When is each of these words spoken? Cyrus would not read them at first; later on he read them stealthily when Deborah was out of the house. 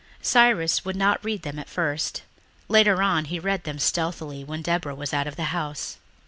Cyrus 0.23 0.83
would 0.83 0.95
not 0.95 1.23
read 1.23 1.43
them 1.43 1.59
at 1.59 1.69
first; 1.69 2.23
later 2.67 3.03
on 3.03 3.25
he 3.25 3.37
read 3.37 3.65
them 3.65 3.77
stealthily 3.77 4.43
when 4.43 4.63
Deborah 4.63 4.95
was 4.95 5.13
out 5.13 5.27
of 5.27 5.35
the 5.35 5.53
house. 5.53 5.97